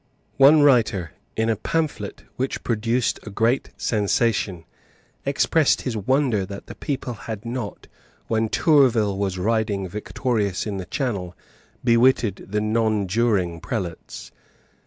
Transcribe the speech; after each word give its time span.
One 0.37 0.63
writer, 0.63 1.11
in 1.37 1.47
a 1.47 1.55
pamphlet 1.55 2.23
which 2.35 2.63
produced 2.63 3.19
a 3.21 3.29
great 3.29 3.69
sensation, 3.77 4.65
expressed 5.27 5.83
his 5.83 5.95
wonder 5.95 6.43
that 6.43 6.65
the 6.65 6.73
people 6.73 7.13
had 7.13 7.45
not, 7.45 7.85
when 8.27 8.49
Tourville 8.49 9.15
was 9.19 9.37
riding 9.37 9.87
victorious 9.87 10.65
in 10.65 10.77
the 10.77 10.85
Channel, 10.87 11.37
bewitted 11.85 12.47
the 12.49 12.61
nonjuring 12.61 13.61
Prelates. 13.61 14.31